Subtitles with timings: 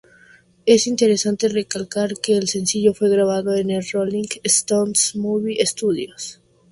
[0.65, 6.15] Es interesante recalcar que el sencillo fue grabado en el Rolling Stones Mobile Studio.